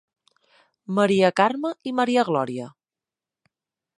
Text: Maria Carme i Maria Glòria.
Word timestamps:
Maria 0.99 1.29
Carme 1.41 1.71
i 1.91 1.95
Maria 2.01 2.25
Glòria. 2.31 2.69